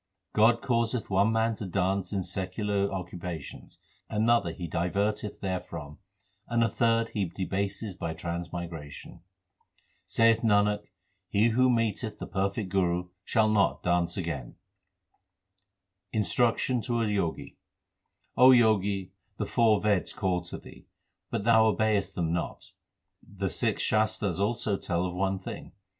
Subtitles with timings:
[0.33, 3.77] God causeth one man to dance in secular occupations,
[4.09, 5.99] another He diverteth therefrom,
[6.47, 9.21] and a third He debaseth by transmigration.
[10.07, 10.79] Saith Nanak,
[11.29, 14.55] he who meeteth the perfect Guru shall not dance again.
[16.11, 17.57] Instruction to a Jogi:
[18.35, 20.87] O Jogi, the four Veds call to thee,
[21.29, 22.71] but thou obeyest them not;
[23.21, 25.73] The six Shastars also tell of one thing.